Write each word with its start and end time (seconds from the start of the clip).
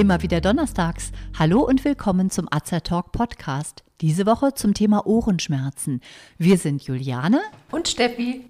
Immer 0.00 0.22
wieder 0.22 0.40
donnerstags. 0.40 1.12
Hallo 1.38 1.60
und 1.60 1.84
willkommen 1.84 2.30
zum 2.30 2.48
Talk 2.48 3.12
Podcast. 3.12 3.84
Diese 4.00 4.24
Woche 4.24 4.54
zum 4.54 4.72
Thema 4.72 5.06
Ohrenschmerzen. 5.06 6.00
Wir 6.38 6.56
sind 6.56 6.82
Juliane 6.82 7.42
und 7.70 7.86
Steffi. 7.86 8.48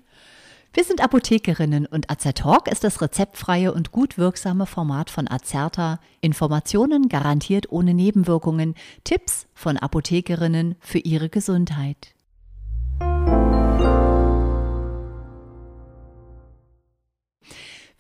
Wir 0.72 0.84
sind 0.84 1.02
Apothekerinnen 1.02 1.86
und 1.86 2.06
Talk 2.06 2.68
ist 2.70 2.84
das 2.84 3.02
rezeptfreie 3.02 3.74
und 3.74 3.90
gut 3.90 4.16
wirksame 4.16 4.64
Format 4.64 5.10
von 5.10 5.28
Azerta. 5.28 5.98
Informationen 6.20 7.08
garantiert 7.08 7.72
ohne 7.72 7.94
Nebenwirkungen. 7.94 8.76
Tipps 9.02 9.48
von 9.52 9.76
Apothekerinnen 9.76 10.76
für 10.78 10.98
ihre 10.98 11.30
Gesundheit. 11.30 12.14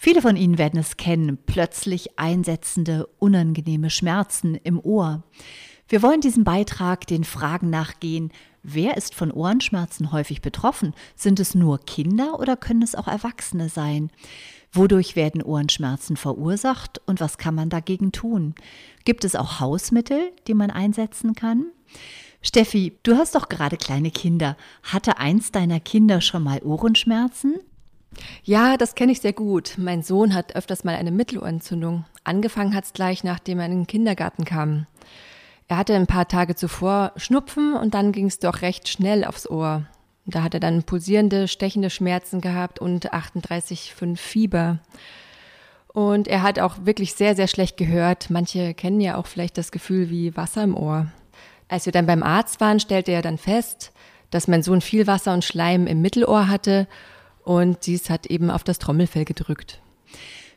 Viele 0.02 0.22
von 0.22 0.34
Ihnen 0.34 0.56
werden 0.56 0.80
es 0.80 0.96
kennen, 0.96 1.36
plötzlich 1.44 2.18
einsetzende, 2.18 3.06
unangenehme 3.18 3.90
Schmerzen 3.90 4.54
im 4.54 4.80
Ohr. 4.80 5.24
Wir 5.88 6.00
wollen 6.00 6.22
diesem 6.22 6.42
Beitrag 6.42 7.06
den 7.06 7.22
Fragen 7.22 7.68
nachgehen, 7.68 8.32
wer 8.62 8.96
ist 8.96 9.14
von 9.14 9.30
Ohrenschmerzen 9.30 10.10
häufig 10.10 10.40
betroffen? 10.40 10.94
Sind 11.16 11.38
es 11.38 11.54
nur 11.54 11.80
Kinder 11.80 12.40
oder 12.40 12.56
können 12.56 12.80
es 12.80 12.94
auch 12.94 13.08
Erwachsene 13.08 13.68
sein? 13.68 14.08
Wodurch 14.72 15.16
werden 15.16 15.42
Ohrenschmerzen 15.42 16.16
verursacht 16.16 17.02
und 17.04 17.20
was 17.20 17.36
kann 17.36 17.54
man 17.54 17.68
dagegen 17.68 18.10
tun? 18.10 18.54
Gibt 19.04 19.26
es 19.26 19.36
auch 19.36 19.60
Hausmittel, 19.60 20.32
die 20.46 20.54
man 20.54 20.70
einsetzen 20.70 21.34
kann? 21.34 21.66
Steffi, 22.40 22.96
du 23.02 23.18
hast 23.18 23.34
doch 23.34 23.50
gerade 23.50 23.76
kleine 23.76 24.10
Kinder. 24.10 24.56
Hatte 24.82 25.18
eins 25.18 25.52
deiner 25.52 25.78
Kinder 25.78 26.22
schon 26.22 26.42
mal 26.42 26.62
Ohrenschmerzen? 26.62 27.56
Ja, 28.42 28.76
das 28.76 28.94
kenne 28.94 29.12
ich 29.12 29.20
sehr 29.20 29.32
gut. 29.32 29.74
Mein 29.76 30.02
Sohn 30.02 30.34
hat 30.34 30.56
öfters 30.56 30.84
mal 30.84 30.96
eine 30.96 31.10
Mittelohrentzündung. 31.10 32.04
Angefangen 32.24 32.74
hat 32.74 32.84
es 32.84 32.92
gleich, 32.92 33.24
nachdem 33.24 33.60
er 33.60 33.66
in 33.66 33.72
den 33.72 33.86
Kindergarten 33.86 34.44
kam. 34.44 34.86
Er 35.68 35.76
hatte 35.76 35.94
ein 35.94 36.08
paar 36.08 36.26
Tage 36.26 36.56
zuvor 36.56 37.12
Schnupfen 37.16 37.74
und 37.74 37.94
dann 37.94 38.12
ging 38.12 38.26
es 38.26 38.40
doch 38.40 38.62
recht 38.62 38.88
schnell 38.88 39.24
aufs 39.24 39.48
Ohr. 39.48 39.86
Da 40.26 40.42
hat 40.42 40.54
er 40.54 40.60
dann 40.60 40.82
pulsierende, 40.82 41.48
stechende 41.48 41.90
Schmerzen 41.90 42.40
gehabt 42.40 42.78
und 42.78 43.12
38,5 43.12 44.16
Fieber. 44.16 44.78
Und 45.88 46.28
er 46.28 46.42
hat 46.42 46.58
auch 46.58 46.84
wirklich 46.84 47.14
sehr, 47.14 47.34
sehr 47.34 47.48
schlecht 47.48 47.76
gehört. 47.76 48.30
Manche 48.30 48.74
kennen 48.74 49.00
ja 49.00 49.16
auch 49.16 49.26
vielleicht 49.26 49.58
das 49.58 49.72
Gefühl 49.72 50.10
wie 50.10 50.36
Wasser 50.36 50.62
im 50.62 50.76
Ohr. 50.76 51.06
Als 51.68 51.86
wir 51.86 51.92
dann 51.92 52.06
beim 52.06 52.22
Arzt 52.22 52.60
waren, 52.60 52.80
stellte 52.80 53.12
er 53.12 53.22
dann 53.22 53.38
fest, 53.38 53.92
dass 54.30 54.48
mein 54.48 54.62
Sohn 54.62 54.80
viel 54.80 55.06
Wasser 55.06 55.32
und 55.34 55.44
Schleim 55.44 55.86
im 55.86 56.00
Mittelohr 56.00 56.48
hatte 56.48 56.86
und 57.44 57.86
dies 57.86 58.10
hat 58.10 58.26
eben 58.26 58.50
auf 58.50 58.64
das 58.64 58.78
Trommelfell 58.78 59.24
gedrückt. 59.24 59.80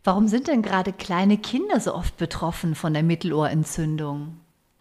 Warum 0.03 0.27
sind 0.27 0.47
denn 0.47 0.61
gerade 0.61 0.91
kleine 0.91 1.37
Kinder 1.37 1.79
so 1.79 1.95
oft 1.95 2.17
betroffen 2.17 2.75
von 2.75 2.93
der 2.93 3.03
Mittelohrentzündung? 3.03 4.37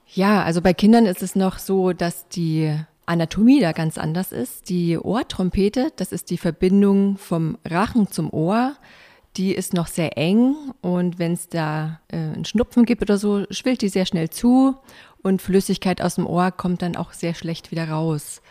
Ja, 0.09 0.43
also 0.43 0.61
bei 0.61 0.75
Kindern 0.75 1.07
ist 1.07 1.23
es 1.23 1.37
noch 1.37 1.59
so, 1.59 1.93
dass 1.93 2.29
die 2.29 2.77
Anatomie 3.07 3.61
da 3.61 3.73
ganz 3.73 3.99
anders 3.99 4.33
ist. 4.33 4.69
Die 4.69 4.99
Ohrtrompete, 4.99 5.93
das 5.97 6.13
ist 6.13 6.31
die 6.31 6.39
Verbindung 6.39 7.17
vom 7.19 7.57
Rachen 7.65 8.09
zum 8.09 8.33
Ohr, 8.33 8.75
die 9.37 9.55
ist 9.55 9.73
noch 9.73 9.87
sehr 9.87 10.19
eng 10.19 10.55
und 10.83 11.19
wenn 11.19 11.33
es 11.33 11.49
da 11.49 12.01
äh, 12.09 12.17
einen 12.17 12.45
Schnupfen 12.45 12.85
gibt 12.85 13.01
oder 13.01 13.17
so, 13.17 13.47
schwillt 13.51 13.81
die 13.81 13.89
sehr 13.89 14.05
schnell 14.05 14.29
zu 14.29 14.77
und 15.23 15.41
Flüssigkeit 15.41 16.03
aus 16.03 16.17
dem 16.17 16.27
Ohr 16.27 16.51
kommt 16.51 16.83
dann 16.83 16.97
auch 16.97 17.13
sehr 17.13 17.35
schlecht 17.35 17.71
wieder 17.71 17.89
raus 17.89 18.43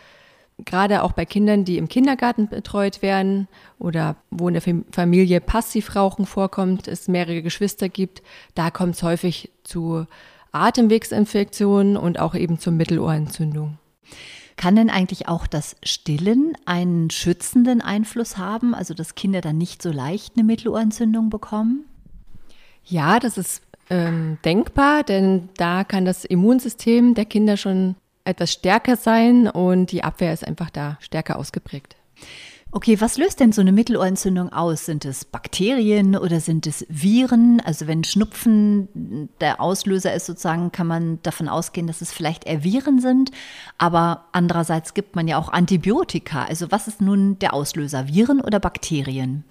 gerade 0.58 1.02
auch 1.02 1.12
bei 1.12 1.24
Kindern, 1.24 1.64
die 1.64 1.78
im 1.78 1.88
Kindergarten 1.88 2.48
betreut 2.48 3.02
werden 3.02 3.48
oder 3.78 4.16
wo 4.30 4.48
in 4.48 4.54
der 4.54 4.62
Familie 4.90 5.40
Passivrauchen 5.40 6.26
vorkommt, 6.26 6.88
es 6.88 7.08
mehrere 7.08 7.42
Geschwister 7.42 7.88
gibt, 7.88 8.22
da 8.54 8.70
kommt 8.70 8.94
es 8.94 9.02
häufig 9.02 9.50
zu 9.64 10.06
Atemwegsinfektionen 10.52 11.96
und 11.96 12.18
auch 12.18 12.34
eben 12.34 12.58
zur 12.58 12.72
Mittelohrentzündung. 12.72 13.78
Kann 14.56 14.76
denn 14.76 14.90
eigentlich 14.90 15.28
auch 15.28 15.46
das 15.46 15.76
Stillen 15.82 16.52
einen 16.66 17.10
schützenden 17.10 17.80
Einfluss 17.80 18.36
haben, 18.36 18.74
also 18.74 18.92
dass 18.94 19.14
Kinder 19.14 19.40
dann 19.40 19.56
nicht 19.58 19.82
so 19.82 19.90
leicht 19.90 20.36
eine 20.36 20.44
Mittelohrentzündung 20.44 21.30
bekommen? 21.30 21.86
Ja, 22.84 23.18
das 23.18 23.38
ist 23.38 23.62
ähm, 23.88 24.38
denkbar, 24.44 25.04
denn 25.04 25.48
da 25.56 25.84
kann 25.84 26.04
das 26.04 26.24
Immunsystem 26.24 27.14
der 27.14 27.24
Kinder 27.24 27.56
schon 27.56 27.96
etwas 28.24 28.52
stärker 28.52 28.96
sein 28.96 29.48
und 29.48 29.92
die 29.92 30.04
Abwehr 30.04 30.32
ist 30.32 30.46
einfach 30.46 30.70
da 30.70 30.98
stärker 31.00 31.38
ausgeprägt. 31.38 31.96
Okay, 32.74 32.98
was 33.02 33.18
löst 33.18 33.38
denn 33.40 33.52
so 33.52 33.60
eine 33.60 33.70
Mittelohrentzündung 33.70 34.50
aus? 34.50 34.86
Sind 34.86 35.04
es 35.04 35.26
Bakterien 35.26 36.16
oder 36.16 36.40
sind 36.40 36.66
es 36.66 36.86
Viren? 36.88 37.60
Also 37.60 37.86
wenn 37.86 38.02
Schnupfen 38.02 39.28
der 39.42 39.60
Auslöser 39.60 40.14
ist 40.14 40.24
sozusagen, 40.24 40.72
kann 40.72 40.86
man 40.86 41.18
davon 41.22 41.48
ausgehen, 41.48 41.86
dass 41.86 42.00
es 42.00 42.14
vielleicht 42.14 42.46
eher 42.46 42.64
Viren 42.64 42.98
sind. 42.98 43.30
Aber 43.76 44.24
andererseits 44.32 44.94
gibt 44.94 45.16
man 45.16 45.28
ja 45.28 45.36
auch 45.36 45.50
Antibiotika. 45.50 46.44
Also 46.44 46.70
was 46.70 46.88
ist 46.88 47.02
nun 47.02 47.38
der 47.40 47.52
Auslöser? 47.52 48.08
Viren 48.08 48.40
oder 48.40 48.58
Bakterien? 48.58 49.44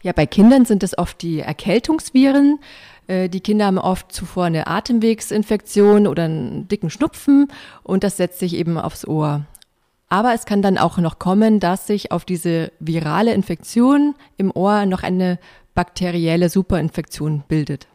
Ja, 0.00 0.12
bei 0.12 0.24
Kindern 0.24 0.64
sind 0.64 0.82
es 0.82 0.96
oft 0.96 1.20
die 1.20 1.40
Erkältungsviren. 1.40 2.58
Äh, 3.06 3.28
die 3.28 3.40
Kinder 3.40 3.66
haben 3.66 3.78
oft 3.78 4.12
zuvor 4.12 4.44
eine 4.44 4.66
Atemwegsinfektion 4.66 6.06
oder 6.06 6.24
einen 6.24 6.68
dicken 6.68 6.90
Schnupfen 6.90 7.48
und 7.82 8.04
das 8.04 8.16
setzt 8.16 8.38
sich 8.38 8.54
eben 8.54 8.78
aufs 8.78 9.06
Ohr. 9.06 9.46
Aber 10.08 10.34
es 10.34 10.46
kann 10.46 10.62
dann 10.62 10.78
auch 10.78 10.98
noch 10.98 11.18
kommen, 11.18 11.60
dass 11.60 11.86
sich 11.86 12.12
auf 12.12 12.24
diese 12.24 12.70
virale 12.78 13.34
Infektion 13.34 14.14
im 14.36 14.50
Ohr 14.54 14.86
noch 14.86 15.02
eine 15.02 15.38
bakterielle 15.74 16.48
Superinfektion 16.48 17.42
bildet. 17.48 17.88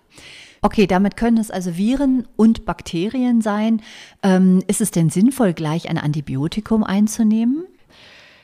Okay, 0.62 0.88
damit 0.88 1.16
können 1.16 1.38
es 1.38 1.52
also 1.52 1.78
Viren 1.78 2.28
und 2.36 2.66
Bakterien 2.66 3.41
sein. 3.41 3.81
Ähm, 4.24 4.62
ist 4.68 4.81
es 4.81 4.91
denn 4.91 5.09
sinnvoll, 5.09 5.53
gleich 5.53 5.90
ein 5.90 5.97
Antibiotikum 5.97 6.84
einzunehmen? 6.84 7.66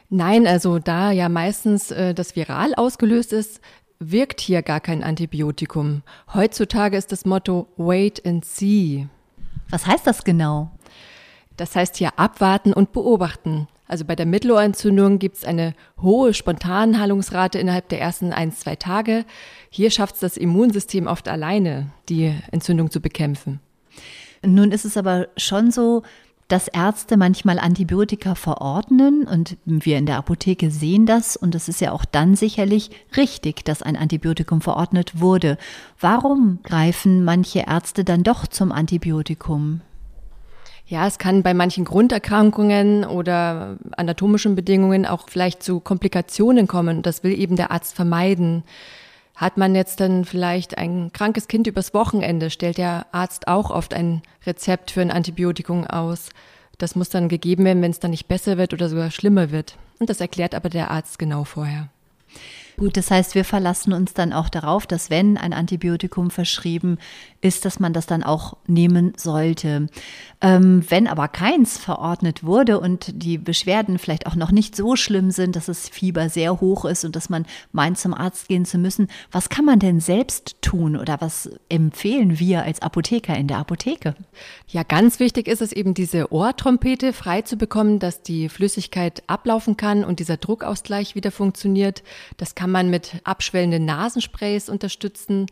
Nein, 0.09 0.47
also 0.47 0.79
da 0.79 1.11
ja 1.11 1.27
meistens 1.27 1.91
äh, 1.91 2.13
das 2.13 2.35
viral 2.35 2.75
ausgelöst 2.75 3.33
ist, 3.33 3.59
wirkt 3.99 4.41
hier 4.41 4.61
gar 4.61 4.79
kein 4.79 5.03
Antibiotikum. 5.03 6.03
Heutzutage 6.33 6.97
ist 6.97 7.11
das 7.11 7.25
Motto 7.25 7.67
Wait 7.77 8.25
and 8.25 8.45
See. 8.45 9.07
Was 9.69 9.85
heißt 9.85 10.05
das 10.05 10.23
genau? 10.23 10.71
Das 11.57 11.75
heißt 11.75 11.97
hier 11.97 12.19
abwarten 12.19 12.73
und 12.73 12.91
beobachten. 12.91 13.67
Also 13.87 14.03
bei 14.03 14.15
der 14.15 14.25
Mittelohrentzündung 14.25 15.19
gibt 15.19 15.37
es 15.37 15.45
eine 15.45 15.73
hohe 16.01 16.33
Spontanheilungsrate 16.33 17.59
innerhalb 17.59 17.87
der 17.89 18.01
ersten 18.01 18.33
ein, 18.33 18.51
zwei 18.51 18.75
Tage. 18.75 19.25
Hier 19.69 19.91
schafft 19.91 20.15
es 20.15 20.21
das 20.21 20.37
Immunsystem 20.37 21.07
oft 21.07 21.27
alleine, 21.27 21.91
die 22.09 22.33
Entzündung 22.51 22.89
zu 22.89 22.99
bekämpfen. 22.99 23.59
Nun 24.43 24.71
ist 24.71 24.85
es 24.85 24.97
aber 24.97 25.27
schon 25.37 25.71
so, 25.71 26.03
dass 26.47 26.67
Ärzte 26.67 27.17
manchmal 27.17 27.57
Antibiotika 27.57 28.35
verordnen 28.35 29.27
und 29.27 29.57
wir 29.65 29.97
in 29.97 30.05
der 30.05 30.17
Apotheke 30.17 30.69
sehen 30.69 31.05
das 31.05 31.35
und 31.35 31.55
es 31.55 31.67
ist 31.67 31.81
ja 31.81 31.91
auch 31.91 32.05
dann 32.05 32.35
sicherlich 32.35 32.91
richtig, 33.17 33.65
dass 33.65 33.81
ein 33.81 33.95
Antibiotikum 33.95 34.61
verordnet 34.61 35.19
wurde. 35.19 35.57
Warum 35.99 36.59
greifen 36.63 37.23
manche 37.23 37.65
Ärzte 37.67 38.03
dann 38.03 38.23
doch 38.23 38.45
zum 38.45 38.71
Antibiotikum? 38.71 39.81
Ja, 40.87 41.07
es 41.07 41.17
kann 41.17 41.41
bei 41.41 41.55
manchen 41.55 41.83
Grunderkrankungen 41.83 43.05
oder 43.05 43.77
anatomischen 43.97 44.55
Bedingungen 44.55 45.07
auch 45.07 45.27
vielleicht 45.27 45.63
zu 45.63 45.79
Komplikationen 45.79 46.67
kommen. 46.67 47.01
Das 47.01 47.23
will 47.23 47.33
eben 47.37 47.55
der 47.55 47.71
Arzt 47.71 47.95
vermeiden. 47.95 48.63
Hat 49.35 49.57
man 49.57 49.75
jetzt 49.75 49.99
dann 49.99 50.23
vielleicht 50.23 50.77
ein 50.77 51.11
krankes 51.11 51.47
Kind 51.47 51.67
übers 51.67 51.93
Wochenende, 51.93 52.49
stellt 52.49 52.77
der 52.77 53.07
Arzt 53.11 53.47
auch 53.47 53.69
oft 53.69 53.93
ein 53.93 54.21
Rezept 54.45 54.91
für 54.91 55.01
ein 55.01 55.11
Antibiotikum 55.11 55.85
aus. 55.85 56.29
Das 56.77 56.95
muss 56.95 57.09
dann 57.09 57.29
gegeben 57.29 57.65
werden, 57.65 57.81
wenn 57.81 57.91
es 57.91 57.99
dann 57.99 58.11
nicht 58.11 58.27
besser 58.27 58.57
wird 58.57 58.73
oder 58.73 58.89
sogar 58.89 59.11
schlimmer 59.11 59.51
wird. 59.51 59.77
Und 59.99 60.09
das 60.09 60.21
erklärt 60.21 60.55
aber 60.55 60.69
der 60.69 60.91
Arzt 60.91 61.19
genau 61.19 61.43
vorher. 61.43 61.89
Gut, 62.77 62.97
das 62.97 63.09
heißt, 63.09 63.35
wir 63.35 63.45
verlassen 63.45 63.93
uns 63.93 64.13
dann 64.13 64.33
auch 64.33 64.49
darauf, 64.49 64.85
dass 64.85 65.09
wenn 65.09 65.37
ein 65.37 65.53
Antibiotikum 65.53 66.29
verschrieben 66.29 66.97
ist, 67.45 67.63
dass 67.63 67.79
man 67.79 67.93
das 67.93 68.07
dann 68.07 68.23
auch 68.23 68.57
nehmen 68.65 69.13
sollte. 69.17 69.85
Ähm, 70.41 70.83
wenn 70.89 71.07
aber 71.07 71.27
keins 71.27 71.77
verordnet 71.77 72.43
wurde 72.43 72.79
und 72.79 73.23
die 73.23 73.37
Beschwerden 73.37 73.99
vielleicht 73.99 74.25
auch 74.25 74.33
noch 74.33 74.51
nicht 74.51 74.75
so 74.75 74.95
schlimm 74.95 75.29
sind, 75.29 75.55
dass 75.55 75.67
das 75.67 75.87
Fieber 75.87 76.27
sehr 76.29 76.59
hoch 76.59 76.85
ist 76.85 77.05
und 77.05 77.15
dass 77.15 77.29
man 77.29 77.45
meint, 77.71 77.99
zum 77.99 78.15
Arzt 78.15 78.47
gehen 78.47 78.65
zu 78.65 78.79
müssen, 78.79 79.09
was 79.31 79.49
kann 79.49 79.63
man 79.63 79.77
denn 79.77 79.99
selbst 79.99 80.59
tun 80.63 80.97
oder 80.97 81.21
was 81.21 81.51
empfehlen 81.69 82.39
wir 82.39 82.63
als 82.63 82.81
Apotheker 82.81 83.37
in 83.37 83.47
der 83.47 83.59
Apotheke? 83.59 84.15
Ja, 84.67 84.81
ganz 84.81 85.19
wichtig 85.19 85.47
ist 85.47 85.61
es 85.61 85.71
eben, 85.71 85.93
diese 85.93 86.31
Ohrtrompete 86.31 87.13
frei 87.13 87.43
zu 87.43 87.57
bekommen, 87.57 87.99
dass 87.99 88.23
die 88.23 88.49
Flüssigkeit 88.49 89.21
ablaufen 89.27 89.77
kann 89.77 90.03
und 90.03 90.19
dieser 90.19 90.37
Druckausgleich 90.37 91.13
wieder 91.13 91.29
funktioniert. 91.29 92.01
Das 92.37 92.55
kann 92.55 92.71
man 92.71 92.89
mit 92.89 93.21
abschwellenden 93.23 93.85
Nasensprays 93.85 94.67
unterstützen. 94.67 95.45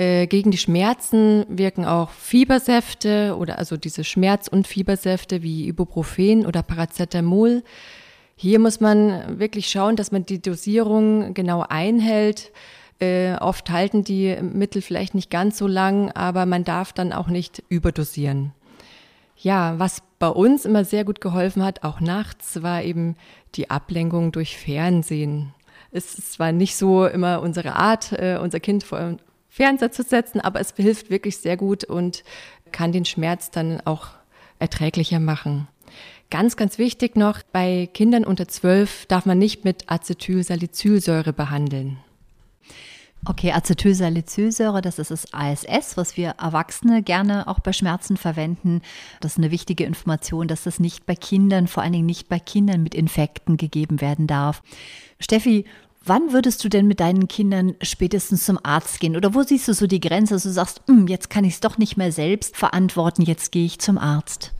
Äh, 0.00 0.28
gegen 0.28 0.50
die 0.50 0.56
Schmerzen 0.56 1.44
wirken 1.50 1.84
auch 1.84 2.08
Fiebersäfte 2.08 3.36
oder 3.38 3.58
also 3.58 3.76
diese 3.76 4.02
Schmerz- 4.02 4.48
und 4.48 4.66
Fiebersäfte 4.66 5.42
wie 5.42 5.68
Ibuprofen 5.68 6.46
oder 6.46 6.62
Paracetamol. 6.62 7.62
Hier 8.34 8.60
muss 8.60 8.80
man 8.80 9.38
wirklich 9.38 9.68
schauen, 9.68 9.96
dass 9.96 10.10
man 10.10 10.24
die 10.24 10.40
Dosierung 10.40 11.34
genau 11.34 11.66
einhält. 11.68 12.50
Äh, 12.98 13.34
oft 13.40 13.68
halten 13.68 14.02
die 14.02 14.38
Mittel 14.40 14.80
vielleicht 14.80 15.14
nicht 15.14 15.30
ganz 15.30 15.58
so 15.58 15.66
lang, 15.66 16.10
aber 16.12 16.46
man 16.46 16.64
darf 16.64 16.94
dann 16.94 17.12
auch 17.12 17.28
nicht 17.28 17.62
überdosieren. 17.68 18.52
Ja, 19.36 19.78
was 19.78 20.02
bei 20.18 20.28
uns 20.28 20.64
immer 20.64 20.86
sehr 20.86 21.04
gut 21.04 21.20
geholfen 21.20 21.62
hat, 21.62 21.84
auch 21.84 22.00
nachts, 22.00 22.62
war 22.62 22.82
eben 22.82 23.16
die 23.54 23.68
Ablenkung 23.68 24.32
durch 24.32 24.56
Fernsehen. 24.56 25.52
Es 25.92 26.14
ist 26.14 26.32
zwar 26.32 26.52
nicht 26.52 26.76
so 26.76 27.04
immer 27.04 27.42
unsere 27.42 27.76
Art, 27.76 28.12
äh, 28.12 28.38
unser 28.40 28.60
Kind 28.60 28.82
vor 28.82 29.18
Fernseher 29.50 29.92
zu 29.92 30.02
setzen, 30.02 30.40
aber 30.40 30.60
es 30.60 30.72
hilft 30.76 31.10
wirklich 31.10 31.36
sehr 31.36 31.56
gut 31.56 31.84
und 31.84 32.24
kann 32.72 32.92
den 32.92 33.04
Schmerz 33.04 33.50
dann 33.50 33.80
auch 33.84 34.08
erträglicher 34.58 35.20
machen. 35.20 35.68
Ganz, 36.30 36.56
ganz 36.56 36.78
wichtig 36.78 37.16
noch, 37.16 37.42
bei 37.52 37.88
Kindern 37.92 38.24
unter 38.24 38.46
zwölf 38.46 39.06
darf 39.06 39.26
man 39.26 39.38
nicht 39.38 39.64
mit 39.64 39.90
Acetylsalicylsäure 39.90 41.32
behandeln. 41.32 41.98
Okay, 43.26 43.52
Acetylsalicylsäure, 43.52 44.80
das 44.80 44.98
ist 44.98 45.10
das 45.10 45.34
ASS, 45.34 45.96
was 45.96 46.16
wir 46.16 46.36
Erwachsene 46.40 47.02
gerne 47.02 47.48
auch 47.48 47.58
bei 47.58 47.72
Schmerzen 47.72 48.16
verwenden. 48.16 48.80
Das 49.20 49.32
ist 49.32 49.38
eine 49.38 49.50
wichtige 49.50 49.84
Information, 49.84 50.48
dass 50.48 50.62
das 50.62 50.80
nicht 50.80 51.04
bei 51.04 51.16
Kindern, 51.16 51.66
vor 51.66 51.82
allen 51.82 51.92
Dingen 51.92 52.06
nicht 52.06 52.28
bei 52.30 52.38
Kindern 52.38 52.82
mit 52.82 52.94
Infekten 52.94 53.58
gegeben 53.58 54.00
werden 54.00 54.26
darf. 54.26 54.62
Steffi, 55.18 55.66
wann 56.04 56.32
würdest 56.32 56.64
du 56.64 56.68
denn 56.68 56.86
mit 56.86 57.00
deinen 57.00 57.28
Kindern 57.28 57.74
spätestens 57.82 58.44
zum 58.44 58.58
Arzt 58.62 59.00
gehen? 59.00 59.16
Oder 59.16 59.34
wo 59.34 59.42
siehst 59.42 59.68
du 59.68 59.74
so 59.74 59.86
die 59.86 60.00
Grenze, 60.00 60.34
dass 60.34 60.44
du 60.44 60.50
sagst, 60.50 60.82
hm, 60.86 61.06
jetzt 61.06 61.30
kann 61.30 61.44
ich 61.44 61.54
es 61.54 61.60
doch 61.60 61.78
nicht 61.78 61.96
mehr 61.96 62.12
selbst 62.12 62.56
verantworten, 62.56 63.22
jetzt 63.22 63.52
gehe 63.52 63.66
ich 63.66 63.78
zum 63.78 63.98
Arzt? 63.98 64.52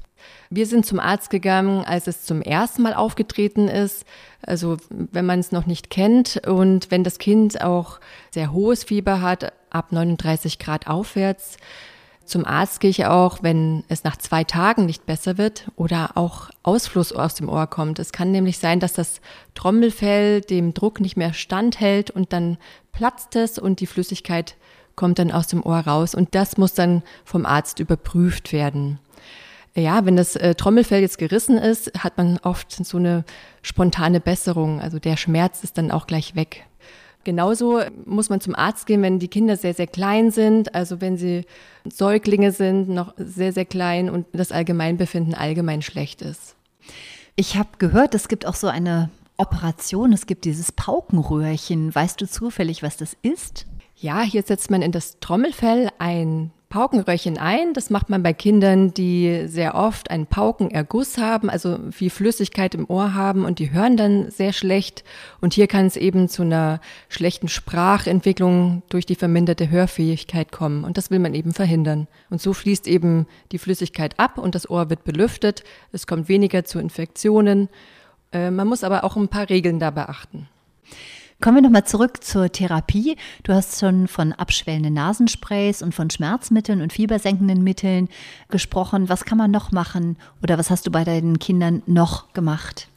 Wir 0.50 0.66
sind 0.66 0.84
zum 0.84 0.98
Arzt 0.98 1.31
gegangen, 1.31 1.84
als 1.84 2.08
es 2.08 2.25
zum 2.25 2.42
ersten 2.42 2.82
Mal 2.82 2.94
aufgetreten 2.94 3.69
ist. 3.69 4.04
Also 4.42 4.78
wenn 4.88 5.25
man 5.25 5.38
es 5.38 5.52
noch 5.52 5.66
nicht 5.66 5.90
kennt 5.90 6.42
und 6.46 6.90
wenn 6.90 7.04
das 7.04 7.19
Kind 7.19 7.62
auch 7.62 8.00
sehr 8.32 8.52
hohes 8.52 8.84
Fieber 8.84 9.22
hat, 9.22 9.52
ab 9.70 9.93
39 9.93 10.58
Grad 10.58 10.88
aufwärts. 10.88 11.56
Zum 12.31 12.44
Arzt 12.44 12.79
gehe 12.79 12.91
ich 12.91 13.06
auch, 13.06 13.43
wenn 13.43 13.82
es 13.88 14.05
nach 14.05 14.17
zwei 14.17 14.44
Tagen 14.44 14.87
nicht 14.87 15.05
besser 15.05 15.37
wird 15.37 15.69
oder 15.75 16.17
auch 16.17 16.49
Ausfluss 16.62 17.12
aus 17.12 17.35
dem 17.35 17.49
Ohr 17.49 17.67
kommt. 17.67 17.99
Es 17.99 18.12
kann 18.12 18.31
nämlich 18.31 18.59
sein, 18.59 18.79
dass 18.79 18.93
das 18.93 19.21
Trommelfell 19.56 20.41
dem 20.41 20.73
Druck 20.73 21.00
nicht 21.00 21.17
mehr 21.17 21.32
standhält 21.32 22.09
und 22.12 22.32
dann 22.32 22.56
platzt 22.93 23.35
es 23.35 23.59
und 23.59 23.81
die 23.81 23.88
Flüssigkeit 23.88 24.55
kommt 24.94 25.19
dann 25.19 25.32
aus 25.32 25.49
dem 25.49 25.67
Ohr 25.67 25.81
raus 25.81 26.15
und 26.15 26.37
das 26.37 26.56
muss 26.56 26.73
dann 26.73 27.03
vom 27.25 27.47
Arzt 27.47 27.81
überprüft 27.81 28.53
werden. 28.53 29.00
Ja, 29.75 30.06
wenn 30.06 30.15
das 30.15 30.37
äh, 30.37 30.55
Trommelfell 30.55 31.00
jetzt 31.00 31.19
gerissen 31.19 31.59
ist, 31.59 31.91
hat 31.99 32.17
man 32.17 32.38
oft 32.44 32.71
so 32.71 32.99
eine 32.99 33.25
spontane 33.62 34.21
Besserung. 34.21 34.81
Also 34.81 35.00
der 35.00 35.17
Schmerz 35.17 35.65
ist 35.65 35.79
dann 35.79 35.91
auch 35.91 36.06
gleich 36.06 36.37
weg. 36.37 36.65
Genauso 37.25 37.81
muss 38.06 38.31
man 38.31 38.40
zum 38.40 38.55
Arzt 38.55 38.87
gehen, 38.87 39.02
wenn 39.02 39.19
die 39.19 39.28
Kinder 39.28 39.56
sehr, 39.56 39.75
sehr 39.75 39.87
klein 39.87 40.31
sind, 40.31 40.75
also 40.75 41.00
wenn 41.00 41.17
sie 41.17 41.44
Säuglinge 41.90 42.52
sind, 42.52 42.88
noch 42.88 43.14
sehr, 43.19 43.52
sehr 43.52 43.67
klein 43.67 44.08
und 44.08 44.26
das 44.32 44.52
Allgemeinbefinden 44.52 45.34
allgemein 45.34 45.82
schlecht 45.82 46.22
ist. 46.22 46.56
Ich 47.37 47.56
habe 47.56 47.69
gehört, 47.78 48.14
es 48.14 48.28
gibt 48.28 48.46
auch 48.46 48.55
so 48.55 48.69
eine 48.69 49.11
Operation, 49.37 50.12
es 50.12 50.26
gibt 50.26 50.44
dieses 50.44 50.72
Paukenröhrchen. 50.72 51.94
Weißt 51.94 52.20
du 52.20 52.28
zufällig, 52.28 52.82
was 52.82 52.96
das 52.96 53.17
ist? 53.22 53.67
Ja, 53.96 54.22
hier 54.22 54.43
setzt 54.43 54.70
man 54.70 54.82
in 54.82 54.93
das 54.93 55.19
Trommelfell 55.20 55.90
ein 55.99 56.52
Paukenröhrchen 56.70 57.37
ein. 57.37 57.75
Das 57.75 57.90
macht 57.90 58.11
man 58.11 58.22
bei 58.22 58.32
Kindern, 58.32 58.94
die 58.94 59.49
sehr 59.49 59.75
oft 59.75 60.08
einen 60.08 60.26
Paukenerguss 60.26 61.19
haben, 61.19 61.50
also 61.50 61.81
viel 61.90 62.11
Flüssigkeit 62.11 62.76
im 62.76 62.88
Ohr 62.88 63.12
haben 63.12 63.44
und 63.44 63.58
die 63.58 63.72
hören 63.72 63.96
dann 63.96 64.31
sehr 64.31 64.52
schlecht. 64.52 65.02
Und 65.40 65.52
hier 65.52 65.67
kann 65.67 65.87
es 65.87 65.96
eben 65.96 66.28
zu 66.28 66.43
einer 66.43 66.81
schlechten 67.08 67.49
Sprachentwicklung 67.49 68.82
durch 68.88 69.05
die 69.05 69.17
verminderte 69.17 69.69
Hörfähigkeit 69.69 70.52
kommen. 70.52 70.84
Und 70.84 70.96
das 70.96 71.11
will 71.11 71.19
man 71.19 71.34
eben 71.34 71.52
verhindern. 71.52 72.06
Und 72.31 72.40
so 72.40 72.52
fließt 72.52 72.87
eben 72.87 73.26
die 73.50 73.58
Flüssigkeit 73.58 74.19
ab 74.20 74.38
und 74.38 74.55
das 74.55 74.70
Ohr 74.70 74.88
wird 74.90 75.02
belüftet. 75.02 75.64
Es 75.90 76.06
kommt 76.06 76.28
weniger 76.28 76.64
zu 76.64 76.78
Infektionen. 76.78 77.69
Äh, 78.32 78.52
man 78.52 78.69
muss 78.69 78.84
aber 78.84 79.02
auch 79.02 79.17
ein 79.17 79.28
paar 79.28 79.50
Regeln 79.50 79.81
da 79.81 79.90
beachten. 79.90 80.49
Kommen 81.40 81.56
wir 81.56 81.62
nochmal 81.62 81.84
zurück 81.84 82.22
zur 82.22 82.52
Therapie. 82.52 83.16
Du 83.44 83.54
hast 83.54 83.81
schon 83.81 84.08
von 84.08 84.34
abschwellenden 84.34 84.92
Nasensprays 84.92 85.81
und 85.81 85.94
von 85.94 86.10
Schmerzmitteln 86.10 86.82
und 86.82 86.92
fiebersenkenden 86.92 87.64
Mitteln 87.64 88.10
gesprochen. 88.50 89.08
Was 89.08 89.25
kann 89.25 89.38
man 89.38 89.50
noch 89.50 89.72
machen 89.72 90.19
oder 90.42 90.58
was 90.58 90.69
hast 90.69 90.87
du 90.87 90.90
bei 90.90 91.02
deinen 91.02 91.38
Kindern 91.38 91.82
noch 91.87 92.34
gemacht? 92.34 92.88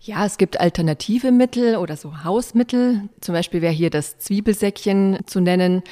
Ja, 0.00 0.24
es 0.24 0.38
gibt 0.38 0.60
alternative 0.60 1.32
Mittel 1.32 1.74
oder 1.78 1.96
so 1.96 2.22
Hausmittel. 2.22 3.08
Zum 3.20 3.34
Beispiel 3.34 3.60
wäre 3.60 3.72
hier 3.72 3.90
das 3.90 4.20
Zwiebelsäckchen 4.20 5.18
zu 5.26 5.40
nennen. 5.40 5.82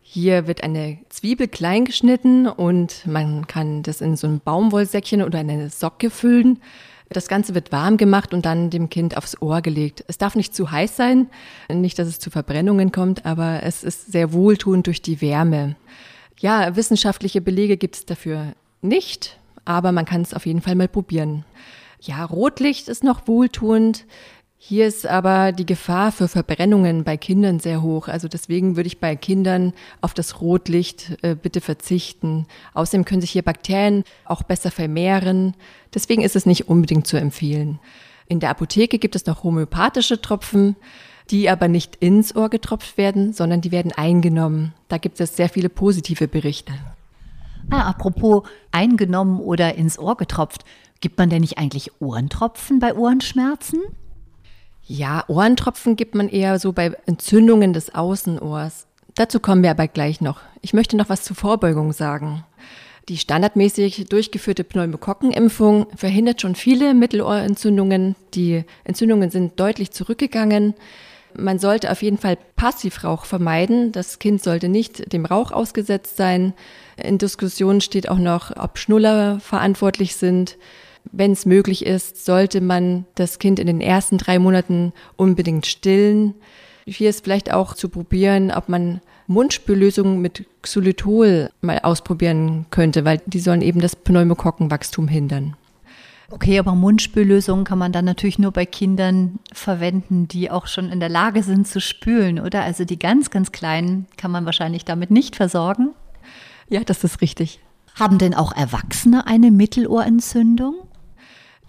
Hier 0.00 0.46
wird 0.46 0.64
eine 0.64 1.00
Zwiebel 1.10 1.48
klein 1.48 1.84
geschnitten 1.84 2.46
und 2.46 3.06
man 3.06 3.46
kann 3.46 3.82
das 3.82 4.00
in 4.00 4.16
so 4.16 4.26
ein 4.26 4.40
Baumwollsäckchen 4.40 5.22
oder 5.22 5.40
eine 5.40 5.68
Socke 5.68 6.08
füllen. 6.08 6.60
Das 7.12 7.28
Ganze 7.28 7.54
wird 7.54 7.72
warm 7.72 7.96
gemacht 7.96 8.34
und 8.34 8.46
dann 8.46 8.70
dem 8.70 8.88
Kind 8.88 9.16
aufs 9.16 9.40
Ohr 9.40 9.60
gelegt. 9.60 10.04
Es 10.08 10.18
darf 10.18 10.34
nicht 10.34 10.54
zu 10.54 10.70
heiß 10.70 10.96
sein, 10.96 11.28
nicht, 11.68 11.98
dass 11.98 12.08
es 12.08 12.18
zu 12.18 12.30
Verbrennungen 12.30 12.92
kommt, 12.92 13.26
aber 13.26 13.62
es 13.62 13.84
ist 13.84 14.10
sehr 14.12 14.32
wohltuend 14.32 14.86
durch 14.86 15.02
die 15.02 15.20
Wärme. 15.20 15.76
Ja, 16.38 16.74
wissenschaftliche 16.76 17.40
Belege 17.40 17.76
gibt 17.76 17.96
es 17.96 18.06
dafür 18.06 18.54
nicht, 18.80 19.38
aber 19.64 19.92
man 19.92 20.04
kann 20.04 20.22
es 20.22 20.34
auf 20.34 20.46
jeden 20.46 20.60
Fall 20.60 20.74
mal 20.74 20.88
probieren. 20.88 21.44
Ja, 22.00 22.24
Rotlicht 22.24 22.88
ist 22.88 23.04
noch 23.04 23.28
wohltuend. 23.28 24.06
Hier 24.64 24.86
ist 24.86 25.08
aber 25.08 25.50
die 25.50 25.66
Gefahr 25.66 26.12
für 26.12 26.28
Verbrennungen 26.28 27.02
bei 27.02 27.16
Kindern 27.16 27.58
sehr 27.58 27.82
hoch. 27.82 28.06
Also 28.06 28.28
deswegen 28.28 28.76
würde 28.76 28.86
ich 28.86 29.00
bei 29.00 29.16
Kindern 29.16 29.72
auf 30.00 30.14
das 30.14 30.40
Rotlicht 30.40 31.18
äh, 31.22 31.34
bitte 31.34 31.60
verzichten. 31.60 32.46
Außerdem 32.72 33.04
können 33.04 33.20
sich 33.20 33.32
hier 33.32 33.42
Bakterien 33.42 34.04
auch 34.24 34.44
besser 34.44 34.70
vermehren. 34.70 35.54
Deswegen 35.92 36.22
ist 36.22 36.36
es 36.36 36.46
nicht 36.46 36.68
unbedingt 36.68 37.08
zu 37.08 37.16
empfehlen. 37.16 37.80
In 38.28 38.38
der 38.38 38.50
Apotheke 38.50 39.00
gibt 39.00 39.16
es 39.16 39.26
noch 39.26 39.42
homöopathische 39.42 40.22
Tropfen, 40.22 40.76
die 41.28 41.50
aber 41.50 41.66
nicht 41.66 41.96
ins 41.96 42.36
Ohr 42.36 42.48
getropft 42.48 42.96
werden, 42.96 43.32
sondern 43.32 43.62
die 43.62 43.72
werden 43.72 43.90
eingenommen. 43.90 44.74
Da 44.86 44.98
gibt 44.98 45.18
es 45.18 45.34
sehr 45.34 45.48
viele 45.48 45.70
positive 45.70 46.28
Berichte. 46.28 46.72
Ah, 47.68 47.88
apropos 47.88 48.44
eingenommen 48.70 49.40
oder 49.40 49.74
ins 49.74 49.98
Ohr 49.98 50.16
getropft. 50.16 50.64
Gibt 51.00 51.18
man 51.18 51.30
denn 51.30 51.40
nicht 51.40 51.58
eigentlich 51.58 52.00
Ohrentropfen 52.00 52.78
bei 52.78 52.94
Ohrenschmerzen? 52.94 53.80
Ja, 54.84 55.24
Ohrentropfen 55.28 55.96
gibt 55.96 56.14
man 56.14 56.28
eher 56.28 56.58
so 56.58 56.72
bei 56.72 56.92
Entzündungen 57.06 57.72
des 57.72 57.94
Außenohrs. 57.94 58.86
Dazu 59.14 59.40
kommen 59.40 59.62
wir 59.62 59.70
aber 59.70 59.88
gleich 59.88 60.20
noch. 60.20 60.40
Ich 60.60 60.72
möchte 60.72 60.96
noch 60.96 61.08
was 61.08 61.22
zur 61.22 61.36
Vorbeugung 61.36 61.92
sagen. 61.92 62.44
Die 63.08 63.18
standardmäßig 63.18 64.06
durchgeführte 64.08 64.64
Pneumokokkenimpfung 64.64 65.86
verhindert 65.94 66.40
schon 66.40 66.54
viele 66.54 66.94
Mittelohrentzündungen. 66.94 68.14
Die 68.34 68.64
Entzündungen 68.84 69.30
sind 69.30 69.58
deutlich 69.58 69.90
zurückgegangen. 69.90 70.74
Man 71.34 71.58
sollte 71.58 71.90
auf 71.90 72.02
jeden 72.02 72.18
Fall 72.18 72.36
Passivrauch 72.56 73.24
vermeiden. 73.24 73.92
Das 73.92 74.18
Kind 74.18 74.42
sollte 74.42 74.68
nicht 74.68 75.12
dem 75.12 75.24
Rauch 75.24 75.50
ausgesetzt 75.50 76.16
sein. 76.16 76.54
In 76.96 77.18
Diskussionen 77.18 77.80
steht 77.80 78.08
auch 78.08 78.18
noch, 78.18 78.56
ob 78.56 78.78
Schnuller 78.78 79.40
verantwortlich 79.40 80.16
sind. 80.16 80.56
Wenn 81.10 81.32
es 81.32 81.46
möglich 81.46 81.84
ist, 81.84 82.24
sollte 82.24 82.60
man 82.60 83.06
das 83.14 83.38
Kind 83.38 83.58
in 83.58 83.66
den 83.66 83.80
ersten 83.80 84.18
drei 84.18 84.38
Monaten 84.38 84.92
unbedingt 85.16 85.66
stillen. 85.66 86.34
Hier 86.86 87.10
ist 87.10 87.24
vielleicht 87.24 87.52
auch 87.52 87.74
zu 87.74 87.88
probieren, 87.88 88.50
ob 88.50 88.68
man 88.68 89.00
Mundspüllösungen 89.26 90.20
mit 90.20 90.46
Xylitol 90.62 91.50
mal 91.60 91.80
ausprobieren 91.80 92.66
könnte, 92.70 93.04
weil 93.04 93.20
die 93.26 93.40
sollen 93.40 93.62
eben 93.62 93.80
das 93.80 93.96
Pneumokokkenwachstum 93.96 95.08
hindern. 95.08 95.56
Okay, 96.30 96.58
aber 96.58 96.74
Mundspüllösungen 96.74 97.64
kann 97.64 97.78
man 97.78 97.92
dann 97.92 98.06
natürlich 98.06 98.38
nur 98.38 98.52
bei 98.52 98.64
Kindern 98.64 99.38
verwenden, 99.52 100.28
die 100.28 100.50
auch 100.50 100.66
schon 100.66 100.90
in 100.90 100.98
der 100.98 101.10
Lage 101.10 101.42
sind 101.42 101.68
zu 101.68 101.78
spülen, 101.78 102.40
oder? 102.40 102.62
Also 102.62 102.86
die 102.86 102.98
ganz, 102.98 103.28
ganz 103.28 103.52
Kleinen 103.52 104.06
kann 104.16 104.30
man 104.30 104.46
wahrscheinlich 104.46 104.86
damit 104.86 105.10
nicht 105.10 105.36
versorgen. 105.36 105.90
Ja, 106.70 106.80
das 106.84 107.04
ist 107.04 107.20
richtig. 107.20 107.60
Haben 107.96 108.16
denn 108.16 108.32
auch 108.32 108.56
Erwachsene 108.56 109.26
eine 109.26 109.50
Mittelohrentzündung? 109.50 110.76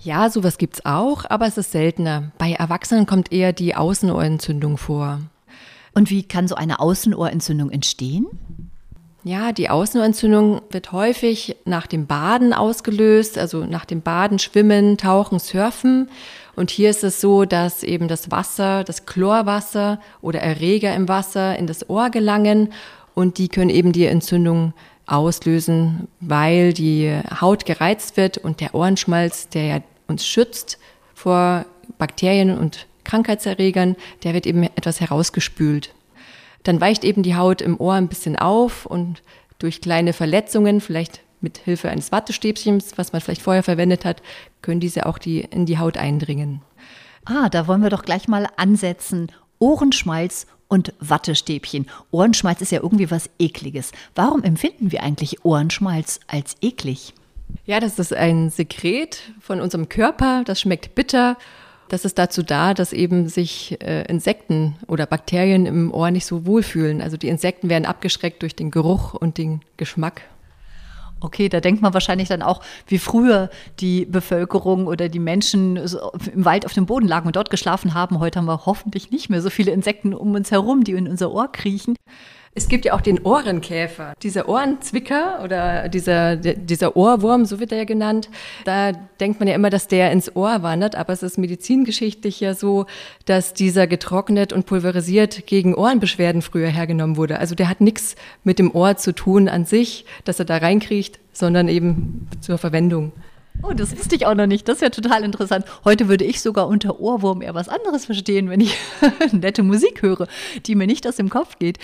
Ja, 0.04 0.30
sowas 0.30 0.58
gibt's 0.58 0.86
auch, 0.86 1.24
aber 1.30 1.48
es 1.48 1.58
ist 1.58 1.72
seltener. 1.72 2.32
Bei 2.38 2.52
Erwachsenen 2.52 3.06
kommt 3.06 3.32
eher 3.32 3.54
die 3.54 3.74
Außenohrentzündung 3.76 4.78
vor. 4.78 5.22
Und 5.94 6.10
wie 6.10 6.24
kann 6.24 6.50
so 6.50 6.56
eine 6.56 6.82
Außenohrentzündung 6.82 7.72
entstehen? 7.72 8.26
Ja, 9.24 9.54
die 9.54 9.70
Außenohrentzündung 9.70 10.62
wird 10.72 10.92
häufig 10.92 11.56
nach 11.64 11.88
dem 11.88 12.06
Baden 12.06 12.52
ausgelöst, 12.52 13.38
also 13.38 13.64
nach 13.64 13.86
dem 13.86 14.02
Baden, 14.02 14.40
Schwimmen, 14.40 14.98
Tauchen, 14.98 15.40
Surfen. 15.40 16.10
Und 16.58 16.70
hier 16.70 16.90
ist 16.90 17.06
es 17.06 17.22
so, 17.22 17.46
dass 17.46 17.84
eben 17.84 18.10
das 18.10 18.30
Wasser, 18.30 18.84
das 18.84 19.06
Chlorwasser 19.06 20.02
oder 20.22 20.42
Erreger 20.42 20.94
im 20.94 21.08
Wasser 21.08 21.58
in 21.58 21.66
das 21.66 21.90
Ohr 21.90 22.10
gelangen 22.10 22.74
und 23.16 23.38
die 23.38 23.48
können 23.48 23.70
eben 23.70 23.94
die 23.94 24.08
Entzündung 24.08 24.74
auslösen, 25.06 26.10
weil 26.20 26.74
die 26.74 27.18
Haut 27.40 27.66
gereizt 27.66 28.18
wird 28.18 28.38
und 28.38 28.60
der 28.60 28.76
Ohrenschmalz, 28.76 29.48
der 29.50 29.66
ja 29.66 29.80
uns 30.08 30.26
schützt 30.26 30.78
vor 31.14 31.66
Bakterien 31.98 32.58
und 32.58 32.88
Krankheitserregern, 33.04 33.96
der 34.24 34.34
wird 34.34 34.46
eben 34.46 34.64
etwas 34.64 35.02
herausgespült. 35.02 35.94
dann 36.64 36.80
weicht 36.80 37.04
eben 37.04 37.24
die 37.24 37.36
Haut 37.36 37.62
im 37.62 37.78
Ohr 37.78 37.94
ein 37.96 38.08
bisschen 38.08 38.38
auf 38.38 38.86
und 38.86 39.22
durch 39.60 39.82
kleine 39.82 40.14
Verletzungen, 40.14 40.80
vielleicht 40.80 41.20
mit 41.42 41.58
Hilfe 41.58 41.90
eines 41.90 42.12
Wattestäbchens, 42.12 42.98
was 42.98 43.12
man 43.12 43.22
vielleicht 43.22 43.42
vorher 43.42 43.64
verwendet 43.64 44.06
hat, 44.06 44.22
können 44.62 44.80
diese 44.80 45.06
auch 45.06 45.18
die, 45.18 45.42
in 45.42 45.66
die 45.66 45.78
Haut 45.78 45.98
eindringen. 45.98 46.62
Ah, 47.26 47.50
da 47.50 47.68
wollen 47.68 47.84
wir 47.84 47.90
doch 47.90 48.04
gleich 48.04 48.28
mal 48.28 48.48
ansetzen. 48.56 49.32
Ohrenschmalz 49.60 50.48
und 50.68 50.94
Wattestäbchen. 51.00 51.88
Ohrenschmalz 52.12 52.62
ist 52.62 52.72
ja 52.72 52.82
irgendwie 52.82 53.12
was 53.12 53.30
Ekliges. 53.40 53.92
Warum 54.16 54.44
empfinden 54.44 54.92
wir 54.92 55.04
eigentlich 55.04 55.46
Ohrenschmalz 55.46 56.20
als 56.28 56.56
eklig? 56.62 57.14
Ja, 57.66 57.80
das 57.80 57.98
ist 57.98 58.14
ein 58.14 58.50
Sekret 58.50 59.22
von 59.40 59.62
unserem 59.62 59.88
Körper, 59.88 60.44
das 60.46 60.60
schmeckt 60.60 60.96
bitter. 60.96 61.38
Das 61.90 62.06
ist 62.06 62.18
dazu 62.18 62.44
da, 62.44 62.74
dass 62.74 62.92
eben 62.92 63.30
sich 63.30 63.80
äh, 63.82 64.04
Insekten 64.06 64.76
oder 64.88 65.06
Bakterien 65.06 65.66
im 65.66 65.94
Ohr 65.94 66.12
nicht 66.12 66.26
so 66.26 66.46
wohlfühlen. 66.46 67.02
Also 67.02 67.18
die 67.18 67.28
Insekten 67.28 67.70
werden 67.70 67.86
abgeschreckt 67.86 68.42
durch 68.42 68.56
den 68.56 68.72
Geruch 68.72 69.14
und 69.14 69.38
den 69.38 69.62
Geschmack. 69.78 70.24
Okay, 71.24 71.48
da 71.48 71.62
denkt 71.62 71.82
man 71.82 71.94
wahrscheinlich 71.94 72.28
dann 72.28 72.42
auch, 72.42 72.62
wie 72.88 72.98
früher 72.98 73.50
die 73.80 74.06
Bevölkerung 74.06 74.88
oder 74.88 75.08
die 75.08 75.20
Menschen 75.20 75.78
im 75.78 76.44
Wald 76.46 76.66
auf 76.66 76.74
dem 76.74 76.86
Boden 76.86 77.08
lagen 77.08 77.28
und 77.28 77.36
dort 77.38 77.50
geschlafen 77.50 77.94
haben. 77.94 78.20
Heute 78.20 78.40
haben 78.40 78.46
wir 78.46 78.66
hoffentlich 78.66 79.10
nicht 79.10 79.30
mehr 79.30 79.42
so 79.42 79.50
viele 79.50 79.72
Insekten 79.72 80.14
um 80.14 80.36
uns 80.36 80.52
herum, 80.52 80.84
die 80.84 80.92
in 80.92 81.08
unser 81.08 81.32
Ohr 81.32 81.50
kriechen. 81.50 81.96
Es 82.56 82.68
gibt 82.68 82.86
ja 82.86 82.94
auch 82.94 83.02
den 83.02 83.20
Ohrenkäfer, 83.20 84.14
dieser 84.22 84.48
Ohrenzwicker 84.48 85.44
oder 85.44 85.90
dieser, 85.90 86.36
dieser 86.36 86.96
Ohrwurm, 86.96 87.46
so 87.46 87.60
wird 87.60 87.72
er 87.72 87.80
ja 87.80 87.84
genannt. 87.84 88.30
Da 88.64 88.92
denkt 89.20 89.40
man 89.40 89.48
ja 89.48 89.56
immer, 89.56 89.72
dass 89.72 89.88
der 89.88 90.12
ins 90.12 90.36
Ohr 90.36 90.62
wandert, 90.62 90.96
aber 90.96 91.14
es 91.14 91.24
ist 91.24 91.40
medizingeschichtlich 91.40 92.40
ja 92.40 92.54
so, 92.54 92.86
dass 93.26 93.56
dieser 93.56 93.88
getrocknet 93.88 94.54
und 94.54 94.68
pulverisiert 94.68 95.48
gegen 95.48 95.74
Ohrenbeschwerden 95.74 96.44
früher 96.44 96.70
hergenommen 96.70 97.18
wurde. 97.18 97.40
Also 97.40 97.56
der 97.56 97.70
hat 97.70 97.82
nichts 97.82 98.16
mit 98.44 98.60
dem 98.60 98.70
Ohr 98.76 98.98
zu 98.98 99.16
tun 99.16 99.50
an 99.50 99.66
sich, 99.66 100.06
dass 100.24 100.38
er 100.38 100.46
da 100.46 100.58
reinkriecht, 100.58 101.20
sondern 101.32 101.68
eben 101.68 102.28
zur 102.40 102.60
Verwendung. 102.60 103.14
Oh, 103.62 103.72
das 103.72 103.96
wusste 103.98 104.16
ich 104.16 104.26
auch 104.26 104.36
noch 104.36 104.48
nicht. 104.48 104.68
Das 104.68 104.78
ist 104.78 104.82
ja 104.82 104.90
total 104.90 105.24
interessant. 105.24 105.66
Heute 105.86 106.08
würde 106.08 106.26
ich 106.26 106.42
sogar 106.42 106.68
unter 106.68 107.00
Ohrwurm 107.00 107.42
eher 107.42 107.54
was 107.54 107.70
anderes 107.70 108.06
verstehen, 108.06 108.50
wenn 108.50 108.60
ich 108.60 108.78
nette 109.32 109.64
Musik 109.64 110.02
höre, 110.02 110.28
die 110.66 110.76
mir 110.76 110.88
nicht 110.88 111.08
aus 111.08 111.16
dem 111.16 111.30
Kopf 111.30 111.60
geht. 111.60 111.78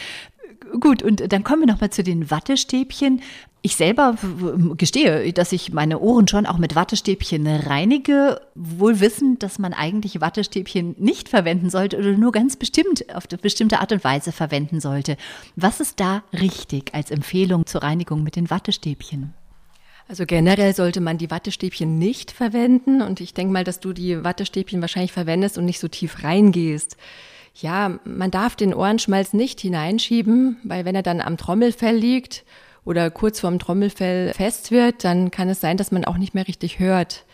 Gut, 0.79 1.01
und 1.03 1.31
dann 1.31 1.43
kommen 1.43 1.61
wir 1.61 1.67
nochmal 1.67 1.89
zu 1.89 2.03
den 2.03 2.29
Wattestäbchen. 2.29 3.21
Ich 3.61 3.75
selber 3.75 4.15
gestehe, 4.77 5.33
dass 5.33 5.51
ich 5.51 5.73
meine 5.73 5.99
Ohren 5.99 6.27
schon 6.27 6.45
auch 6.45 6.57
mit 6.57 6.75
Wattestäbchen 6.75 7.45
reinige, 7.45 8.39
wohl 8.55 8.99
wissend, 8.99 9.43
dass 9.43 9.59
man 9.59 9.73
eigentlich 9.73 10.21
Wattestäbchen 10.21 10.95
nicht 10.97 11.27
verwenden 11.27 11.69
sollte 11.69 11.97
oder 11.97 12.11
nur 12.13 12.31
ganz 12.31 12.55
bestimmt 12.55 13.13
auf 13.13 13.25
eine 13.29 13.38
bestimmte 13.38 13.79
Art 13.79 13.91
und 13.91 14.03
Weise 14.03 14.31
verwenden 14.31 14.79
sollte. 14.79 15.17
Was 15.55 15.79
ist 15.79 15.99
da 15.99 16.23
richtig 16.33 16.93
als 16.93 17.11
Empfehlung 17.11 17.65
zur 17.65 17.83
Reinigung 17.83 18.23
mit 18.23 18.35
den 18.35 18.49
Wattestäbchen? 18.49 19.33
Also 20.09 20.25
generell 20.25 20.73
sollte 20.73 21.01
man 21.01 21.19
die 21.19 21.29
Wattestäbchen 21.29 21.99
nicht 21.99 22.31
verwenden 22.31 23.03
und 23.03 23.21
ich 23.21 23.35
denke 23.35 23.53
mal, 23.53 23.63
dass 23.63 23.79
du 23.79 23.93
die 23.93 24.23
Wattestäbchen 24.23 24.81
wahrscheinlich 24.81 25.11
verwendest 25.11 25.59
und 25.59 25.65
nicht 25.65 25.79
so 25.79 25.87
tief 25.87 26.23
reingehst. 26.23 26.97
Ja, 27.53 27.99
man 28.05 28.31
darf 28.31 28.55
den 28.55 28.73
Ohrenschmalz 28.73 29.33
nicht 29.33 29.61
hineinschieben, 29.61 30.57
weil 30.63 30.83
wenn 30.83 30.95
er 30.95 31.03
dann 31.03 31.21
am 31.21 31.37
Trommelfell 31.37 31.95
liegt 31.95 32.43
oder 32.85 33.11
kurz 33.11 33.39
vorm 33.39 33.59
Trommelfell 33.59 34.33
fest 34.33 34.71
wird, 34.71 35.03
dann 35.03 35.29
kann 35.29 35.47
es 35.47 35.61
sein, 35.61 35.77
dass 35.77 35.91
man 35.91 36.05
auch 36.05 36.17
nicht 36.17 36.33
mehr 36.33 36.47
richtig 36.47 36.79
hört. 36.79 37.25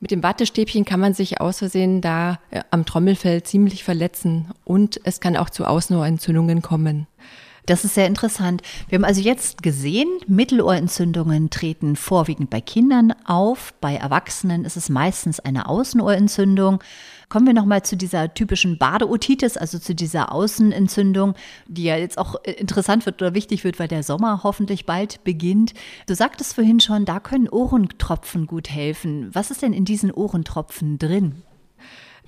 Mit 0.00 0.10
dem 0.10 0.24
Wattestäbchen 0.24 0.84
kann 0.84 0.98
man 0.98 1.14
sich 1.14 1.40
aus 1.40 1.58
Versehen 1.58 2.00
da 2.00 2.40
äh, 2.50 2.62
am 2.72 2.84
Trommelfell 2.84 3.44
ziemlich 3.44 3.84
verletzen 3.84 4.50
und 4.64 5.00
es 5.04 5.20
kann 5.20 5.36
auch 5.36 5.50
zu 5.50 5.66
Außenohrentzündungen 5.66 6.62
kommen. 6.62 7.06
Das 7.68 7.84
ist 7.84 7.96
sehr 7.96 8.06
interessant. 8.06 8.62
Wir 8.88 8.96
haben 8.96 9.04
also 9.04 9.20
jetzt 9.20 9.62
gesehen, 9.62 10.08
Mittelohrentzündungen 10.26 11.50
treten 11.50 11.96
vorwiegend 11.96 12.48
bei 12.48 12.62
Kindern 12.62 13.12
auf. 13.26 13.74
Bei 13.82 13.94
Erwachsenen 13.94 14.64
ist 14.64 14.78
es 14.78 14.88
meistens 14.88 15.38
eine 15.38 15.68
Außenohrentzündung. 15.68 16.82
Kommen 17.28 17.46
wir 17.46 17.52
nochmal 17.52 17.82
zu 17.82 17.98
dieser 17.98 18.32
typischen 18.32 18.78
Badeotitis, 18.78 19.58
also 19.58 19.78
zu 19.78 19.94
dieser 19.94 20.32
Außenentzündung, 20.32 21.34
die 21.66 21.84
ja 21.84 21.98
jetzt 21.98 22.16
auch 22.16 22.36
äh, 22.44 22.52
interessant 22.52 23.04
wird 23.04 23.20
oder 23.20 23.34
wichtig 23.34 23.64
wird, 23.64 23.78
weil 23.78 23.88
der 23.88 24.02
Sommer 24.02 24.44
hoffentlich 24.44 24.86
bald 24.86 25.22
beginnt. 25.24 25.74
Du 26.06 26.14
sagtest 26.14 26.54
vorhin 26.54 26.80
schon, 26.80 27.04
da 27.04 27.20
können 27.20 27.50
Ohrentropfen 27.50 28.46
gut 28.46 28.70
helfen. 28.70 29.28
Was 29.34 29.50
ist 29.50 29.60
denn 29.60 29.74
in 29.74 29.84
diesen 29.84 30.10
Ohrentropfen 30.10 30.98
drin? 30.98 31.42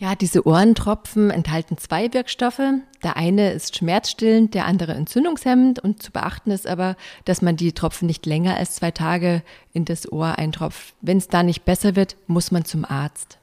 Ja, 0.00 0.14
diese 0.14 0.46
Ohrentropfen 0.46 1.30
enthalten 1.30 1.76
zwei 1.76 2.10
Wirkstoffe. 2.14 2.62
Der 3.02 3.18
eine 3.18 3.52
ist 3.52 3.76
schmerzstillend, 3.76 4.54
der 4.54 4.64
andere 4.64 4.94
entzündungshemmend. 4.94 5.78
Und 5.78 6.02
zu 6.02 6.10
beachten 6.10 6.52
ist 6.52 6.66
aber, 6.66 6.96
dass 7.26 7.42
man 7.42 7.56
die 7.56 7.72
Tropfen 7.72 8.06
nicht 8.06 8.24
länger 8.24 8.56
als 8.56 8.76
zwei 8.76 8.92
Tage 8.92 9.42
in 9.74 9.84
das 9.84 10.10
Ohr 10.10 10.38
eintropft. 10.38 10.94
Wenn 11.02 11.18
es 11.18 11.28
da 11.28 11.42
nicht 11.42 11.66
besser 11.66 11.96
wird, 11.96 12.16
muss 12.28 12.50
man 12.50 12.64
zum 12.64 12.86
Arzt. 12.86 13.36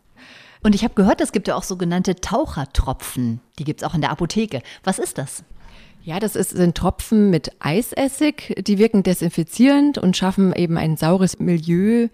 Und 0.63 0.73
ich 0.73 0.83
habe 0.83 0.95
gehört, 0.95 1.21
es 1.21 1.31
gibt 1.31 1.47
ja 1.47 1.53
auch 1.53 1.61
sogenannte 1.61 2.15
Tauchertropfen. 2.15 3.39
Die 3.59 3.63
gibt 3.63 3.83
es 3.83 3.87
auch 3.87 3.93
in 3.93 4.01
der 4.01 4.09
Apotheke. 4.09 4.63
Was 4.83 4.97
ist 4.97 5.19
das? 5.19 5.43
Ja, 6.01 6.19
das 6.19 6.35
ist, 6.35 6.51
sind 6.51 6.75
Tropfen 6.75 7.29
mit 7.29 7.51
Eisessig. 7.59 8.55
Die 8.65 8.79
wirken 8.79 9.03
desinfizierend 9.03 9.99
und 9.99 10.17
schaffen 10.17 10.53
eben 10.53 10.77
ein 10.79 10.97
saures 10.97 11.37
Milieu, 11.37 12.07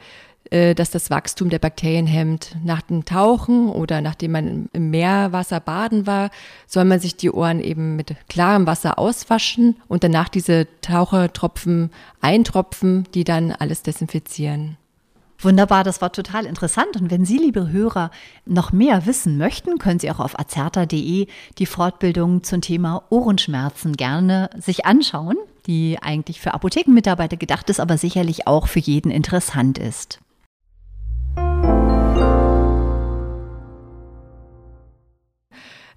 äh, 0.53 0.75
das 0.75 0.91
das 0.91 1.09
Wachstum 1.09 1.49
der 1.49 1.57
Bakterien 1.57 2.05
hemmt. 2.05 2.55
Nach 2.63 2.81
dem 2.81 3.05
Tauchen 3.05 3.69
oder 3.69 4.01
nachdem 4.01 4.31
man 4.33 4.69
im 4.71 4.91
Meerwasser 4.91 5.59
baden 5.59 6.05
war, 6.05 6.29
soll 6.67 6.85
man 6.85 6.99
sich 6.99 7.15
die 7.15 7.31
Ohren 7.31 7.59
eben 7.59 7.95
mit 7.95 8.15
klarem 8.29 8.67
Wasser 8.67 8.99
auswaschen 8.99 9.75
und 9.87 10.03
danach 10.03 10.29
diese 10.29 10.67
Tauchertropfen 10.81 11.89
eintropfen, 12.21 13.07
die 13.15 13.23
dann 13.23 13.51
alles 13.51 13.81
desinfizieren. 13.81 14.77
Wunderbar, 15.39 15.83
das 15.83 16.01
war 16.01 16.11
total 16.11 16.45
interessant. 16.45 16.95
Und 16.95 17.09
wenn 17.09 17.25
Sie, 17.25 17.37
liebe 17.37 17.69
Hörer, 17.69 18.11
noch 18.45 18.71
mehr 18.71 19.05
wissen 19.07 19.37
möchten, 19.37 19.79
können 19.79 19.99
Sie 19.99 20.09
auch 20.09 20.19
auf 20.19 20.39
azerta.de 20.39 21.27
die 21.57 21.65
Fortbildung 21.65 22.43
zum 22.43 22.61
Thema 22.61 23.03
Ohrenschmerzen 23.09 23.97
gerne 23.97 24.51
sich 24.57 24.85
anschauen, 24.85 25.35
die 25.65 25.97
eigentlich 26.01 26.39
für 26.39 26.53
Apothekenmitarbeiter 26.53 27.37
gedacht 27.37 27.69
ist, 27.69 27.79
aber 27.79 27.97
sicherlich 27.97 28.47
auch 28.47 28.67
für 28.67 28.79
jeden 28.79 29.11
interessant 29.11 29.79
ist. 29.79 30.19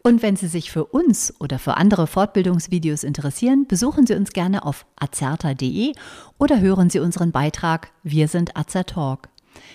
Und 0.06 0.22
wenn 0.22 0.36
Sie 0.36 0.46
sich 0.46 0.70
für 0.70 0.84
uns 0.84 1.34
oder 1.40 1.58
für 1.58 1.76
andere 1.76 2.06
Fortbildungsvideos 2.06 3.02
interessieren, 3.02 3.66
besuchen 3.66 4.06
Sie 4.06 4.14
uns 4.14 4.32
gerne 4.32 4.64
auf 4.64 4.86
azerta.de 4.94 5.94
oder 6.38 6.60
hören 6.60 6.90
Sie 6.90 7.00
unseren 7.00 7.32
Beitrag 7.32 7.90
Wir 8.04 8.28
sind 8.28 8.56
Azertalk. 8.56 9.28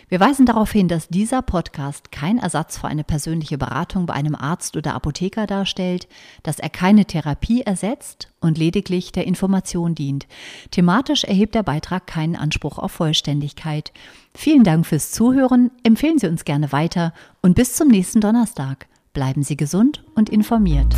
Wir 0.08 0.22
weisen 0.22 0.46
darauf 0.46 0.72
hin, 0.72 0.88
dass 0.88 1.10
dieser 1.10 1.42
Podcast 1.42 2.14
kein 2.14 2.38
Ersatz 2.38 2.78
für 2.78 2.88
eine 2.88 3.04
persönliche 3.04 3.58
Beratung 3.58 4.06
bei 4.06 4.14
einem 4.14 4.36
Arzt 4.36 4.78
oder 4.78 4.94
Apotheker 4.94 5.48
darstellt, 5.48 6.08
dass 6.44 6.60
er 6.60 6.70
keine 6.70 7.04
Therapie 7.04 7.64
ersetzt 7.64 8.32
und 8.40 8.58
lediglich 8.58 9.12
der 9.12 9.28
Information 9.28 9.96
dient. 9.96 10.28
Thematisch 10.70 11.26
erhebt 11.26 11.56
der 11.56 11.64
Beitrag 11.64 12.08
keinen 12.08 12.38
Anspruch 12.38 12.78
auf 12.80 12.94
Vollständigkeit. 12.94 13.92
Vielen 14.34 14.64
Dank 14.64 14.86
fürs 14.86 15.12
Zuhören, 15.12 15.72
empfehlen 15.84 16.20
Sie 16.20 16.28
uns 16.30 16.46
gerne 16.46 16.72
weiter 16.72 17.14
und 17.42 17.56
bis 17.56 17.76
zum 17.76 17.90
nächsten 17.90 18.22
Donnerstag. 18.22 18.88
Bleiben 19.14 19.44
Sie 19.44 19.58
gesund 19.58 20.06
und 20.16 20.30
informiert. 20.30 20.96